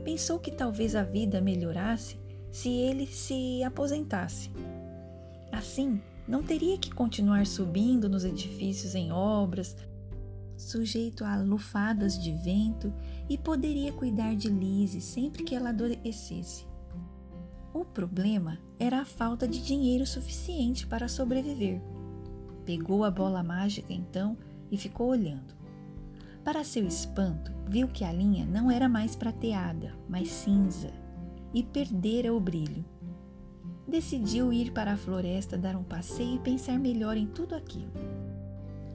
pensou 0.00 0.38
que 0.38 0.50
talvez 0.50 0.96
a 0.96 1.02
vida 1.02 1.40
melhorasse 1.40 2.18
se 2.50 2.68
ele 2.68 3.06
se 3.06 3.62
aposentasse. 3.62 4.50
Assim, 5.52 6.00
não 6.26 6.42
teria 6.42 6.78
que 6.78 6.90
continuar 6.90 7.46
subindo 7.46 8.08
nos 8.08 8.24
edifícios 8.24 8.94
em 8.94 9.12
obras, 9.12 9.76
sujeito 10.56 11.24
a 11.24 11.36
lufadas 11.36 12.18
de 12.18 12.32
vento 12.32 12.92
e 13.28 13.38
poderia 13.38 13.92
cuidar 13.92 14.34
de 14.34 14.48
Lise 14.48 15.00
sempre 15.00 15.42
que 15.42 15.54
ela 15.54 15.70
adoecesse. 15.70 16.66
O 17.72 17.84
problema 17.84 18.58
era 18.78 19.00
a 19.00 19.04
falta 19.04 19.46
de 19.46 19.62
dinheiro 19.62 20.04
suficiente 20.04 20.86
para 20.86 21.08
sobreviver. 21.08 21.80
Pegou 22.64 23.04
a 23.04 23.10
bola 23.10 23.42
mágica 23.42 23.92
então 23.92 24.36
e 24.70 24.76
ficou 24.76 25.08
olhando. 25.08 25.54
Para 26.44 26.64
seu 26.64 26.86
espanto, 26.86 27.52
viu 27.68 27.86
que 27.86 28.04
a 28.04 28.12
linha 28.12 28.44
não 28.44 28.70
era 28.70 28.88
mais 28.88 29.14
prateada, 29.14 29.94
mas 30.08 30.28
cinza, 30.28 30.90
e 31.54 31.62
perdera 31.62 32.34
o 32.34 32.40
brilho. 32.40 32.84
Decidiu 33.86 34.52
ir 34.52 34.72
para 34.72 34.92
a 34.92 34.96
floresta 34.96 35.56
dar 35.56 35.76
um 35.76 35.84
passeio 35.84 36.36
e 36.36 36.40
pensar 36.40 36.78
melhor 36.78 37.16
em 37.16 37.26
tudo 37.26 37.54
aquilo. 37.54 37.92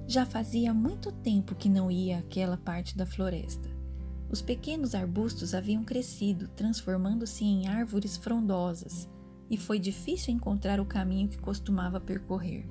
Já 0.07 0.25
fazia 0.25 0.73
muito 0.73 1.11
tempo 1.11 1.55
que 1.55 1.69
não 1.69 1.89
ia 1.89 2.19
àquela 2.19 2.57
parte 2.57 2.97
da 2.97 3.05
floresta. 3.05 3.74
Os 4.29 4.41
pequenos 4.41 4.95
arbustos 4.95 5.53
haviam 5.53 5.83
crescido, 5.83 6.47
transformando-se 6.49 7.43
em 7.43 7.67
árvores 7.67 8.17
frondosas, 8.17 9.07
e 9.49 9.57
foi 9.57 9.79
difícil 9.79 10.33
encontrar 10.33 10.79
o 10.79 10.85
caminho 10.85 11.27
que 11.27 11.37
costumava 11.37 11.99
percorrer 11.99 12.67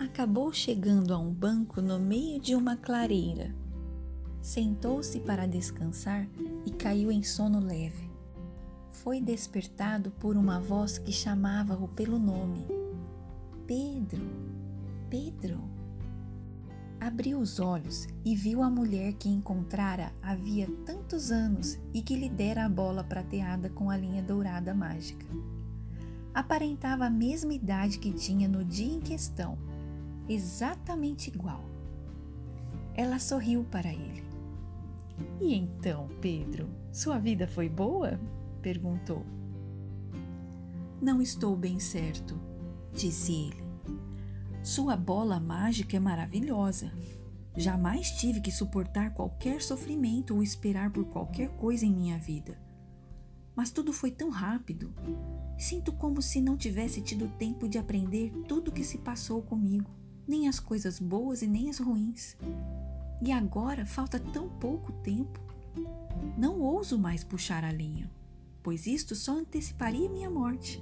acabou 0.00 0.50
chegando 0.50 1.12
a 1.12 1.18
um 1.18 1.30
banco 1.30 1.82
no 1.82 1.98
meio 1.98 2.40
de 2.40 2.54
uma 2.54 2.76
clareira. 2.76 3.54
Sentou-se 4.40 5.20
para 5.20 5.46
descansar 5.46 6.26
e 6.64 6.70
caiu 6.70 7.12
em 7.12 7.22
sono 7.22 7.60
leve. 7.60 8.10
Foi 8.90 9.20
despertado 9.20 10.10
por 10.12 10.36
uma 10.36 10.58
voz 10.58 10.98
que 10.98 11.12
chamava-o 11.12 11.86
pelo 11.88 12.18
nome: 12.18 12.66
Pedro, 13.66 14.26
Pedro. 15.10 15.79
Abriu 17.00 17.40
os 17.40 17.58
olhos 17.58 18.06
e 18.22 18.36
viu 18.36 18.62
a 18.62 18.68
mulher 18.68 19.14
que 19.14 19.30
encontrara 19.30 20.12
havia 20.20 20.68
tantos 20.84 21.30
anos 21.32 21.78
e 21.94 22.02
que 22.02 22.14
lhe 22.14 22.28
dera 22.28 22.66
a 22.66 22.68
bola 22.68 23.02
prateada 23.02 23.70
com 23.70 23.88
a 23.88 23.96
linha 23.96 24.22
dourada 24.22 24.74
mágica. 24.74 25.24
Aparentava 26.34 27.06
a 27.06 27.10
mesma 27.10 27.54
idade 27.54 27.98
que 27.98 28.12
tinha 28.12 28.46
no 28.46 28.62
dia 28.62 28.94
em 28.94 29.00
questão 29.00 29.56
exatamente 30.28 31.28
igual. 31.28 31.64
Ela 32.94 33.18
sorriu 33.18 33.64
para 33.64 33.90
ele. 33.90 34.22
E 35.40 35.54
então, 35.54 36.06
Pedro, 36.20 36.68
sua 36.92 37.18
vida 37.18 37.48
foi 37.48 37.68
boa? 37.68 38.20
perguntou. 38.60 39.24
Não 41.00 41.22
estou 41.22 41.56
bem 41.56 41.80
certo, 41.80 42.38
disse 42.92 43.32
ele. 43.32 43.69
Sua 44.62 44.96
bola 44.96 45.40
mágica 45.40 45.96
é 45.96 46.00
maravilhosa. 46.00 46.92
Jamais 47.56 48.10
tive 48.12 48.40
que 48.40 48.52
suportar 48.52 49.12
qualquer 49.14 49.62
sofrimento 49.62 50.34
ou 50.34 50.42
esperar 50.42 50.90
por 50.90 51.04
qualquer 51.06 51.48
coisa 51.56 51.84
em 51.84 51.92
minha 51.92 52.18
vida. 52.18 52.58
Mas 53.56 53.70
tudo 53.70 53.92
foi 53.92 54.10
tão 54.10 54.30
rápido. 54.30 54.94
Sinto 55.58 55.92
como 55.92 56.22
se 56.22 56.40
não 56.40 56.56
tivesse 56.56 57.00
tido 57.00 57.28
tempo 57.38 57.68
de 57.68 57.78
aprender 57.78 58.30
tudo 58.46 58.68
o 58.68 58.72
que 58.72 58.84
se 58.84 58.98
passou 58.98 59.42
comigo 59.42 60.00
nem 60.30 60.46
as 60.46 60.60
coisas 60.60 61.00
boas 61.00 61.42
e 61.42 61.48
nem 61.48 61.68
as 61.68 61.78
ruins. 61.78 62.36
E 63.20 63.32
agora 63.32 63.84
falta 63.84 64.20
tão 64.20 64.48
pouco 64.48 64.92
tempo. 65.02 65.40
Não 66.38 66.60
ouso 66.60 66.96
mais 66.96 67.24
puxar 67.24 67.64
a 67.64 67.72
linha, 67.72 68.08
pois 68.62 68.86
isto 68.86 69.16
só 69.16 69.32
anteciparia 69.32 70.08
minha 70.08 70.30
morte. 70.30 70.80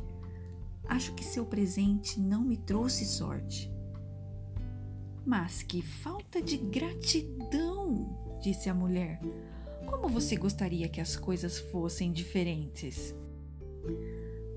Acho 0.88 1.14
que 1.14 1.24
seu 1.24 1.44
presente 1.44 2.18
não 2.18 2.42
me 2.42 2.56
trouxe 2.56 3.04
sorte. 3.04 3.70
Mas 5.24 5.62
que 5.62 5.82
falta 5.82 6.40
de 6.40 6.56
gratidão, 6.56 8.38
disse 8.40 8.70
a 8.70 8.74
mulher. 8.74 9.20
Como 9.86 10.08
você 10.08 10.36
gostaria 10.36 10.88
que 10.88 11.00
as 11.00 11.14
coisas 11.14 11.58
fossem 11.58 12.10
diferentes? 12.10 13.14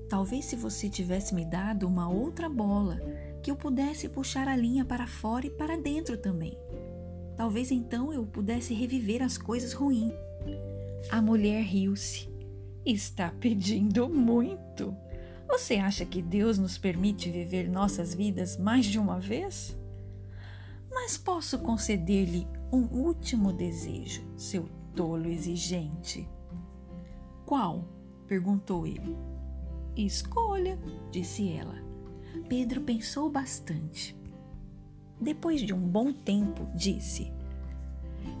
Talvez 0.08 0.46
se 0.46 0.56
você 0.56 0.88
tivesse 0.88 1.34
me 1.34 1.44
dado 1.44 1.86
uma 1.86 2.08
outra 2.08 2.48
bola 2.48 2.98
que 3.42 3.50
eu 3.50 3.56
pudesse 3.56 4.08
puxar 4.08 4.46
a 4.48 4.56
linha 4.56 4.84
para 4.84 5.06
fora 5.06 5.46
e 5.46 5.50
para 5.50 5.76
dentro 5.76 6.16
também. 6.16 6.56
Talvez 7.36 7.70
então 7.70 8.12
eu 8.12 8.24
pudesse 8.24 8.72
reviver 8.72 9.22
as 9.22 9.36
coisas 9.36 9.72
ruins. 9.72 10.12
A 11.10 11.20
mulher 11.20 11.62
riu-se. 11.62 12.30
Está 12.84 13.30
pedindo 13.30 14.08
muito. 14.08 14.94
Você 15.52 15.74
acha 15.76 16.06
que 16.06 16.22
Deus 16.22 16.56
nos 16.56 16.78
permite 16.78 17.30
viver 17.30 17.68
nossas 17.68 18.14
vidas 18.14 18.56
mais 18.56 18.86
de 18.86 18.98
uma 18.98 19.20
vez? 19.20 19.76
Mas 20.90 21.18
posso 21.18 21.58
conceder-lhe 21.58 22.48
um 22.72 22.84
último 22.84 23.52
desejo, 23.52 24.24
seu 24.34 24.66
tolo 24.96 25.28
exigente. 25.28 26.26
Qual? 27.44 27.86
perguntou 28.26 28.86
ele. 28.86 29.14
Escolha, 29.94 30.78
disse 31.10 31.52
ela. 31.52 31.76
Pedro 32.48 32.80
pensou 32.80 33.28
bastante. 33.28 34.16
Depois 35.20 35.60
de 35.60 35.74
um 35.74 35.86
bom 35.86 36.14
tempo, 36.14 36.66
disse: 36.74 37.30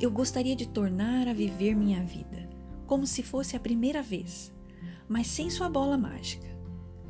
Eu 0.00 0.10
gostaria 0.10 0.56
de 0.56 0.66
tornar 0.66 1.28
a 1.28 1.34
viver 1.34 1.76
minha 1.76 2.02
vida, 2.02 2.48
como 2.86 3.06
se 3.06 3.22
fosse 3.22 3.54
a 3.54 3.60
primeira 3.60 4.02
vez, 4.02 4.50
mas 5.06 5.26
sem 5.26 5.50
sua 5.50 5.68
bola 5.68 5.98
mágica. 5.98 6.51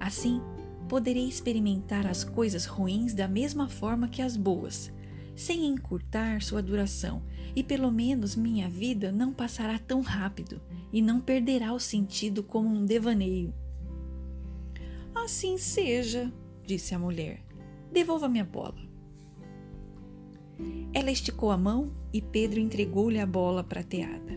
Assim, 0.03 0.43
poderei 0.89 1.29
experimentar 1.29 2.09
as 2.09 2.25
coisas 2.25 2.67
ruins 2.67 3.15
da 3.15 3.29
mesma 3.29 3.69
forma 3.69 4.09
que 4.09 4.21
as 4.21 4.37
boas, 4.37 4.93
sem 5.37 5.65
encurtar 5.65 6.43
sua 6.43 6.61
duração, 6.61 7.23
e 7.55 7.63
pelo 7.63 7.89
menos 7.89 8.35
minha 8.35 8.69
vida 8.69 9.13
não 9.13 9.33
passará 9.33 9.79
tão 9.79 10.01
rápido 10.01 10.61
e 10.93 11.01
não 11.01 11.21
perderá 11.21 11.73
o 11.73 11.79
sentido 11.79 12.43
como 12.43 12.69
um 12.69 12.85
devaneio. 12.85 13.55
Assim 15.15 15.57
seja, 15.57 16.33
disse 16.67 16.97
a 16.97 16.99
mulher. 16.99 17.41
Devolva 17.93 18.29
minha 18.29 18.45
bola. 18.45 18.83
Ela 20.93 21.13
esticou 21.13 21.53
a 21.53 21.57
mão 21.57 21.93
e 22.13 22.21
Pedro 22.21 22.59
entregou-lhe 22.59 23.21
a 23.21 23.27
bola 23.27 23.63
prateada. 23.63 24.37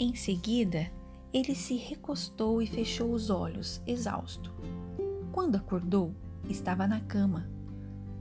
Em 0.00 0.16
seguida, 0.16 0.90
ele 1.34 1.52
se 1.52 1.74
recostou 1.74 2.62
e 2.62 2.66
fechou 2.68 3.12
os 3.12 3.28
olhos, 3.28 3.82
exausto. 3.84 4.54
Quando 5.32 5.56
acordou, 5.56 6.14
estava 6.48 6.86
na 6.86 7.00
cama. 7.00 7.50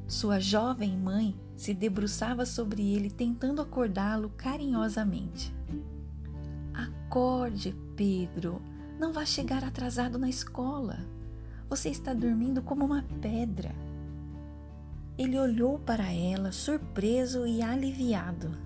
Sua 0.08 0.40
jovem 0.40 0.98
mãe 0.98 1.40
se 1.56 1.76
debruçava 1.76 2.44
sobre 2.44 2.82
ele, 2.82 3.12
tentando 3.12 3.62
acordá-lo 3.62 4.32
carinhosamente. 4.36 5.54
Acorde, 6.74 7.76
Pedro. 7.96 8.60
Não 9.00 9.14
vá 9.14 9.26
chegar 9.26 9.64
atrasado 9.64 10.18
na 10.18 10.28
escola. 10.28 11.06
Você 11.70 11.90
está 11.90 12.16
dormindo 12.16 12.64
como 12.64 12.84
uma 12.84 13.04
pedra. 13.22 13.76
Ele 15.20 15.38
olhou 15.38 15.78
para 15.78 16.12
ela, 16.12 16.52
surpreso 16.52 17.46
e 17.46 17.62
aliviado. 17.62 18.58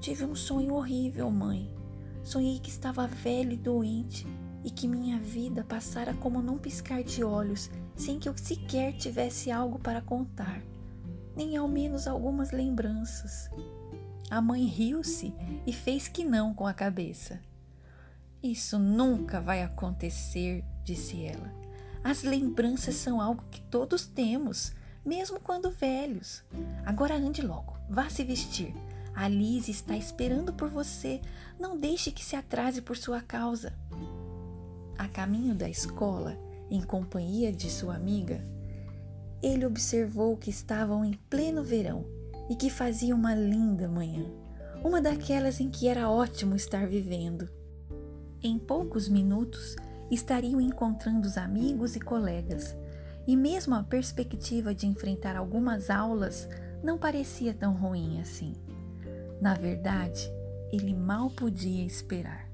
Tive 0.00 0.26
um 0.26 0.34
sonho 0.34 0.74
horrível, 0.74 1.30
mãe. 1.30 1.74
Sonhei 2.26 2.58
que 2.58 2.70
estava 2.70 3.06
velho 3.06 3.52
e 3.52 3.56
doente 3.56 4.26
e 4.64 4.68
que 4.68 4.88
minha 4.88 5.16
vida 5.16 5.62
passara 5.62 6.12
como 6.12 6.42
num 6.42 6.58
piscar 6.58 7.04
de 7.04 7.22
olhos, 7.22 7.70
sem 7.94 8.18
que 8.18 8.28
eu 8.28 8.36
sequer 8.36 8.94
tivesse 8.94 9.48
algo 9.48 9.78
para 9.78 10.00
contar, 10.02 10.60
nem 11.36 11.56
ao 11.56 11.68
menos 11.68 12.08
algumas 12.08 12.50
lembranças. 12.50 13.48
A 14.28 14.40
mãe 14.40 14.64
riu-se 14.64 15.32
e 15.64 15.72
fez 15.72 16.08
que 16.08 16.24
não 16.24 16.52
com 16.52 16.66
a 16.66 16.74
cabeça. 16.74 17.40
Isso 18.42 18.76
nunca 18.76 19.40
vai 19.40 19.62
acontecer, 19.62 20.64
disse 20.82 21.24
ela. 21.24 21.54
As 22.02 22.24
lembranças 22.24 22.96
são 22.96 23.20
algo 23.20 23.44
que 23.52 23.60
todos 23.60 24.04
temos, 24.04 24.74
mesmo 25.04 25.38
quando 25.38 25.70
velhos. 25.70 26.42
Agora 26.84 27.14
ande 27.14 27.40
logo, 27.40 27.78
vá 27.88 28.10
se 28.10 28.24
vestir. 28.24 28.74
A 29.16 29.28
Liz 29.28 29.66
está 29.66 29.96
esperando 29.96 30.52
por 30.52 30.68
você. 30.68 31.22
Não 31.58 31.78
deixe 31.78 32.10
que 32.10 32.22
se 32.22 32.36
atrase 32.36 32.82
por 32.82 32.98
sua 32.98 33.22
causa. 33.22 33.72
A 34.98 35.08
caminho 35.08 35.54
da 35.54 35.66
escola, 35.70 36.36
em 36.70 36.82
companhia 36.82 37.50
de 37.50 37.70
sua 37.70 37.94
amiga, 37.94 38.44
ele 39.42 39.64
observou 39.64 40.36
que 40.36 40.50
estavam 40.50 41.02
em 41.02 41.14
pleno 41.30 41.64
verão 41.64 42.04
e 42.50 42.54
que 42.54 42.68
fazia 42.68 43.14
uma 43.14 43.34
linda 43.34 43.88
manhã, 43.88 44.26
uma 44.84 45.00
daquelas 45.00 45.60
em 45.60 45.70
que 45.70 45.88
era 45.88 46.10
ótimo 46.10 46.54
estar 46.54 46.86
vivendo. 46.86 47.48
Em 48.42 48.58
poucos 48.58 49.08
minutos 49.08 49.76
estariam 50.10 50.60
encontrando 50.60 51.26
os 51.26 51.38
amigos 51.38 51.96
e 51.96 52.00
colegas, 52.00 52.76
e 53.26 53.34
mesmo 53.34 53.74
a 53.74 53.82
perspectiva 53.82 54.74
de 54.74 54.86
enfrentar 54.86 55.36
algumas 55.36 55.88
aulas 55.88 56.46
não 56.84 56.98
parecia 56.98 57.54
tão 57.54 57.72
ruim 57.72 58.20
assim. 58.20 58.52
Na 59.40 59.54
verdade, 59.54 60.30
ele 60.72 60.94
mal 60.94 61.30
podia 61.30 61.84
esperar. 61.84 62.46